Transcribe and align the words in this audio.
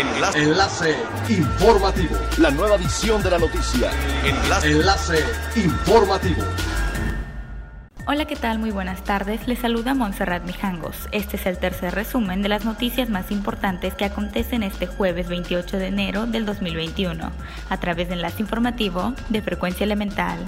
Enlace. 0.00 0.42
Enlace 0.42 0.96
informativo. 1.28 2.16
La 2.38 2.50
nueva 2.50 2.76
edición 2.76 3.22
de 3.22 3.30
la 3.30 3.38
noticia. 3.38 3.90
Enlace. 4.24 4.70
Enlace 4.70 5.24
informativo. 5.56 6.42
Hola, 8.06 8.24
¿qué 8.24 8.34
tal? 8.34 8.58
Muy 8.58 8.70
buenas 8.70 9.04
tardes. 9.04 9.46
Les 9.46 9.58
saluda 9.58 9.92
Montserrat 9.92 10.42
Mijangos. 10.46 10.96
Este 11.12 11.36
es 11.36 11.44
el 11.44 11.58
tercer 11.58 11.94
resumen 11.94 12.40
de 12.40 12.48
las 12.48 12.64
noticias 12.64 13.10
más 13.10 13.30
importantes 13.30 13.92
que 13.92 14.06
acontecen 14.06 14.62
este 14.62 14.86
jueves 14.86 15.28
28 15.28 15.76
de 15.76 15.88
enero 15.88 16.24
del 16.24 16.46
2021, 16.46 17.30
a 17.68 17.76
través 17.76 18.08
de 18.08 18.14
enlace 18.14 18.40
informativo 18.40 19.12
de 19.28 19.42
Frecuencia 19.42 19.84
Elemental. 19.84 20.38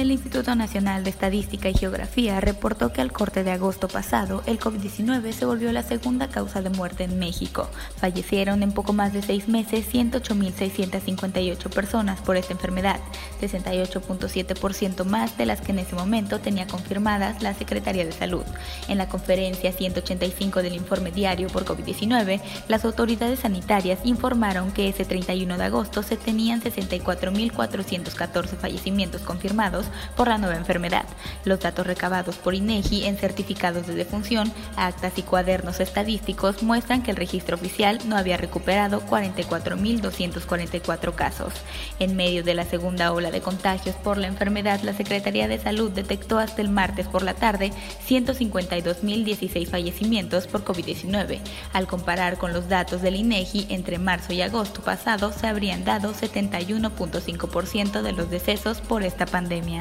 El 0.00 0.10
Instituto 0.12 0.54
Nacional 0.54 1.04
de 1.04 1.10
Estadística 1.10 1.68
y 1.68 1.74
Geografía 1.74 2.40
reportó 2.40 2.90
que 2.90 3.02
al 3.02 3.12
corte 3.12 3.44
de 3.44 3.50
agosto 3.50 3.86
pasado, 3.86 4.42
el 4.46 4.58
COVID-19 4.58 5.30
se 5.32 5.44
volvió 5.44 5.70
la 5.72 5.82
segunda 5.82 6.28
causa 6.28 6.62
de 6.62 6.70
muerte 6.70 7.04
en 7.04 7.18
México. 7.18 7.68
Fallecieron 7.98 8.62
en 8.62 8.72
poco 8.72 8.94
más 8.94 9.12
de 9.12 9.20
seis 9.20 9.46
meses 9.46 9.84
108.658 9.92 11.68
personas 11.68 12.18
por 12.22 12.38
esta 12.38 12.54
enfermedad, 12.54 12.98
68.7% 13.42 15.04
más 15.04 15.36
de 15.36 15.44
las 15.44 15.60
que 15.60 15.72
en 15.72 15.80
ese 15.80 15.94
momento 15.94 16.40
tenía 16.40 16.66
confirmadas 16.66 17.42
la 17.42 17.52
Secretaría 17.52 18.06
de 18.06 18.12
Salud. 18.12 18.44
En 18.88 18.96
la 18.96 19.10
conferencia 19.10 19.70
185 19.70 20.62
del 20.62 20.76
informe 20.76 21.10
diario 21.10 21.48
por 21.48 21.66
COVID-19, 21.66 22.40
las 22.68 22.86
autoridades 22.86 23.40
sanitarias 23.40 23.98
informaron 24.04 24.72
que 24.72 24.88
ese 24.88 25.04
31 25.04 25.58
de 25.58 25.64
agosto 25.64 26.02
se 26.02 26.16
tenían 26.16 26.62
64.414 26.62 28.56
fallecimientos 28.56 29.20
confirmados 29.20 29.89
por 30.16 30.28
la 30.28 30.38
nueva 30.38 30.56
enfermedad. 30.56 31.04
Los 31.44 31.60
datos 31.60 31.86
recabados 31.86 32.36
por 32.36 32.54
INEGI 32.54 33.06
en 33.06 33.16
certificados 33.16 33.86
de 33.86 33.94
defunción, 33.94 34.52
actas 34.76 35.14
y 35.16 35.22
cuadernos 35.22 35.80
estadísticos 35.80 36.62
muestran 36.62 37.02
que 37.02 37.10
el 37.10 37.16
registro 37.16 37.56
oficial 37.56 37.98
no 38.06 38.16
había 38.16 38.36
recuperado 38.36 39.02
44.244 39.06 41.14
casos. 41.14 41.54
En 41.98 42.16
medio 42.16 42.44
de 42.44 42.54
la 42.54 42.64
segunda 42.64 43.12
ola 43.12 43.30
de 43.30 43.40
contagios 43.40 43.96
por 43.96 44.18
la 44.18 44.26
enfermedad, 44.26 44.80
la 44.82 44.94
Secretaría 44.94 45.48
de 45.48 45.58
Salud 45.58 45.90
detectó 45.90 46.38
hasta 46.38 46.62
el 46.62 46.68
martes 46.68 47.06
por 47.06 47.22
la 47.22 47.34
tarde 47.34 47.72
152.016 48.08 49.66
fallecimientos 49.66 50.46
por 50.46 50.64
COVID-19. 50.64 51.40
Al 51.72 51.86
comparar 51.86 52.38
con 52.38 52.52
los 52.52 52.68
datos 52.68 53.02
del 53.02 53.16
INEGI 53.16 53.66
entre 53.70 53.98
marzo 53.98 54.32
y 54.32 54.42
agosto 54.42 54.82
pasado, 54.82 55.32
se 55.32 55.46
habrían 55.46 55.84
dado 55.84 56.14
71.5% 56.14 58.02
de 58.02 58.12
los 58.12 58.30
decesos 58.30 58.80
por 58.80 59.02
esta 59.02 59.26
pandemia. 59.26 59.79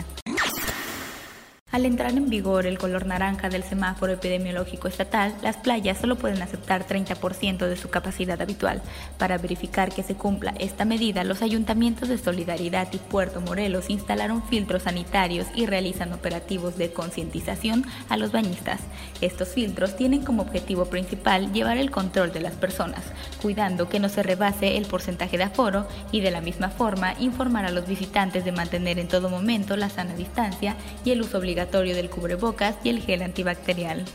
Al 1.72 1.86
entrar 1.86 2.14
en 2.14 2.30
vigor 2.30 2.66
el 2.66 2.80
color 2.80 3.06
naranja 3.06 3.48
del 3.48 3.64
semáforo 3.64 4.14
epidemiológico 4.14 4.88
estatal, 4.88 5.36
las 5.44 5.58
playas 5.58 6.00
solo 6.00 6.16
pueden 6.16 6.42
aceptar 6.42 6.88
30% 6.88 7.68
de 7.68 7.78
su 7.78 7.92
capacidad 7.92 8.42
habitual. 8.42 8.82
Para 9.20 9.38
verificar 9.38 9.94
que 9.94 10.02
se 10.02 10.16
cumpla 10.16 10.56
esta 10.58 10.84
medida, 10.84 11.24
los 11.24 11.44
ayuntamientos 11.44 12.10
de 12.10 12.18
Solidaridad 12.18 12.88
y 12.92 12.98
Puerto 12.98 13.40
Morelos 13.40 13.92
instalaron 13.92 14.42
filtros 14.42 14.84
sanitarios 14.84 15.46
y 15.54 15.68
realizan 15.68 16.12
operativos 16.12 16.76
de 16.76 16.92
concientización 16.92 17.86
a 18.10 18.18
los 18.18 18.32
bañistas. 18.32 18.80
Estos 19.22 19.50
filtros 19.50 19.96
tienen 19.96 20.24
como 20.24 20.42
objetivo 20.42 20.86
principal 20.86 21.54
llevar 21.54 21.78
el 21.78 21.92
control 21.92 22.34
de 22.34 22.40
las 22.40 22.54
personas, 22.54 23.04
cuidando 23.44 23.90
que 23.90 24.00
no 24.00 24.10
se 24.10 24.24
rebase 24.24 24.76
el 24.76 24.88
porcentaje 24.88 25.38
de 25.38 25.44
aforo 25.44 25.88
y 26.12 26.22
de 26.22 26.32
la 26.32 26.42
misma 26.42 26.72
forma 26.72 27.14
informar 27.20 27.66
a 27.66 27.72
los 27.72 27.86
visitantes 27.88 28.44
de 28.44 28.54
mantener 28.54 28.98
en 28.98 29.08
todo 29.08 29.30
momento 29.30 29.78
la 29.78 29.92
sana 29.92 30.16
distancia 30.16 30.76
y 31.06 31.12
el 31.12 31.22
uso 31.22 31.38
obligatorio 31.38 31.59
del 31.66 32.10
cubrebocas 32.10 32.76
y 32.84 32.90
el 32.90 33.02
gel 33.02 33.22
antibacterial. 33.22 34.06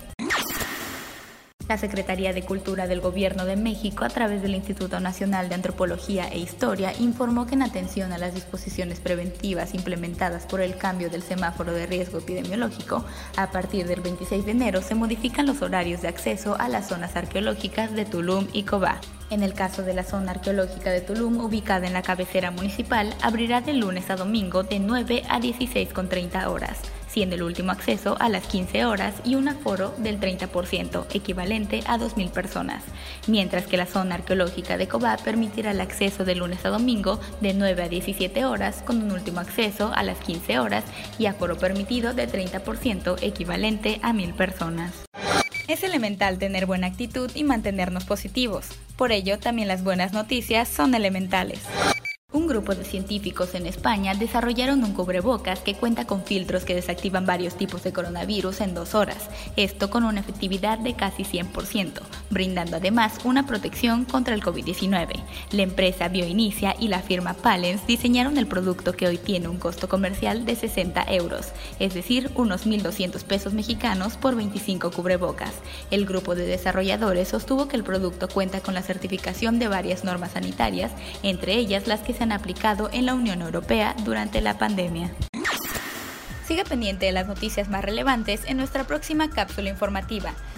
La 1.69 1.78
Secretaría 1.78 2.34
de 2.34 2.42
Cultura 2.42 2.87
del 2.87 3.00
Gobierno 3.00 3.47
de 3.47 3.56
México, 3.56 4.05
a 4.05 4.11
través 4.11 4.42
del 4.42 4.55
Instituto 4.55 5.00
Nacional 5.00 5.48
de 5.48 5.55
Antropología 5.55 6.28
e 6.28 6.39
Historia, 6.39 6.92
informó 6.98 7.47
que 7.47 7.55
en 7.55 7.62
atención 7.62 8.12
a 8.12 8.19
las 8.19 8.34
disposiciones 8.34 9.00
preventivas 9.00 9.75
implementadas 9.75 10.44
por 10.44 10.60
el 10.60 10.77
cambio 10.77 11.09
del 11.09 11.22
semáforo 11.22 11.72
de 11.72 11.87
riesgo 11.87 12.19
epidemiológico, 12.19 13.03
a 13.37 13.50
partir 13.50 13.87
del 13.87 14.03
26 14.03 14.44
de 14.44 14.50
enero 14.50 14.83
se 14.83 14.94
modifican 14.94 15.47
los 15.47 15.62
horarios 15.62 16.03
de 16.03 16.09
acceso 16.09 16.54
a 16.59 16.69
las 16.69 16.88
zonas 16.88 17.16
arqueológicas 17.16 17.93
de 17.93 18.04
Tulum 18.04 18.47
y 18.53 18.65
Cobá. 18.65 19.00
En 19.31 19.43
el 19.43 19.54
caso 19.54 19.83
de 19.83 19.94
la 19.94 20.04
zona 20.04 20.33
arqueológica 20.33 20.91
de 20.91 21.00
Tulum, 21.00 21.41
ubicada 21.41 21.87
en 21.87 21.94
la 21.94 22.03
cabecera 22.03 22.50
municipal, 22.50 23.15
abrirá 23.22 23.62
de 23.62 23.72
lunes 23.72 24.10
a 24.10 24.16
domingo 24.16 24.65
de 24.65 24.81
9 24.81 25.22
a 25.31 25.41
16.30 25.41 26.47
horas 26.47 26.78
siendo 27.14 27.36
el 27.36 27.44
último 27.44 27.70
acceso 27.70 28.16
a 28.19 28.28
las 28.28 28.44
15 28.48 28.86
horas 28.86 29.14
y 29.25 29.36
un 29.36 29.47
aforo 29.47 29.94
del 29.98 30.19
30%, 30.19 31.06
equivalente 31.14 31.84
a 31.86 31.97
2.000 31.97 32.30
personas, 32.30 32.82
mientras 33.28 33.69
que 33.69 33.76
la 33.76 33.86
zona 33.86 34.16
arqueológica 34.16 34.76
de 34.76 34.88
Cobá 34.88 35.16
permitirá 35.19 35.70
el 35.70 35.80
acceso 35.80 36.24
de 36.24 36.34
lunes 36.34 36.64
a 36.64 36.70
domingo 36.70 37.20
de 37.41 37.54
9 37.54 37.84
a 37.84 37.88
17 37.88 38.44
horas 38.44 38.82
con 38.84 39.00
un 39.00 39.12
último 39.12 39.38
acceso 39.38 39.92
a 39.94 40.03
las 40.03 40.19
15 40.19 40.58
horas 40.58 40.82
y 41.16 41.26
aforo 41.26 41.56
permitido 41.56 42.14
de 42.14 42.28
30%, 42.28 43.16
equivalente 43.22 44.00
a 44.03 44.12
1.000 44.12 44.34
personas. 44.34 45.04
Es 45.69 45.84
elemental 45.84 46.38
tener 46.38 46.66
buena 46.66 46.88
actitud 46.88 47.30
y 47.32 47.44
mantenernos 47.44 48.04
positivos. 48.04 48.70
Por 48.97 49.12
ello, 49.12 49.38
también 49.38 49.69
las 49.69 49.84
buenas 49.84 50.12
noticias 50.12 50.69
son 50.69 50.97
elementales. 50.97 51.60
Grupo 52.54 52.76
de 52.76 52.84
científicos 52.84 53.56
en 53.56 53.66
España 53.66 54.15
desarrollaron 54.15 54.84
un 54.84 54.92
cubrebocas 54.92 55.59
que 55.59 55.75
cuenta 55.75 56.06
con 56.06 56.22
filtros 56.22 56.65
que 56.65 56.76
desactivan 56.76 57.26
varios 57.26 57.56
tipos 57.56 57.82
de 57.82 57.92
coronavirus 57.92 58.60
en 58.60 58.75
dos 58.75 58.94
horas, 58.94 59.28
esto 59.56 59.91
con 59.91 60.04
una 60.04 60.20
efectividad 60.20 60.78
de 60.78 60.94
casi 60.94 61.25
100%, 61.25 62.00
brindando 62.34 62.77
además 62.77 63.15
una 63.25 63.47
protección 63.47 64.05
contra 64.05 64.34
el 64.34 64.43
COVID-19. 64.43 65.22
La 65.53 65.62
empresa 65.62 66.09
Bioinicia 66.09 66.77
y 66.78 66.89
la 66.89 67.00
firma 67.00 67.33
Palens 67.33 67.87
diseñaron 67.87 68.37
el 68.37 68.47
producto 68.47 68.93
que 68.93 69.06
hoy 69.06 69.17
tiene 69.17 69.49
un 69.49 69.56
costo 69.56 69.89
comercial 69.89 70.45
de 70.45 70.56
60 70.56 71.06
euros, 71.09 71.53
es 71.78 71.95
decir, 71.95 72.31
unos 72.34 72.67
1.200 72.67 73.22
pesos 73.25 73.55
mexicanos 73.55 74.19
por 74.19 74.37
25 74.37 74.91
cubrebocas. 74.91 75.55
El 75.91 76.05
grupo 76.05 76.34
de 76.34 76.45
desarrolladores 76.45 77.28
sostuvo 77.28 77.69
que 77.69 77.77
el 77.77 77.84
producto 77.84 78.28
cuenta 78.28 78.61
con 78.61 78.75
la 78.75 78.83
certificación 78.83 79.59
de 79.59 79.69
varias 79.69 80.05
normas 80.05 80.33
sanitarias, 80.33 80.93
entre 81.22 81.55
ellas 81.55 81.87
las 81.87 82.01
que 82.01 82.12
se 82.12 82.25
han 82.25 82.33
aplicado 82.33 82.91
en 82.93 83.06
la 83.06 83.15
Unión 83.15 83.41
Europea 83.41 83.97
durante 84.05 84.43
la 84.43 84.59
pandemia. 84.59 85.11
Siga 86.47 86.65
pendiente 86.65 87.06
de 87.06 87.12
las 87.12 87.27
noticias 87.27 87.71
más 87.71 87.83
relevantes 87.83 88.43
en 88.47 88.59
nuestra 88.59 88.84
próxima 88.84 89.31
cápsula 89.31 89.71
informativa. 89.71 90.34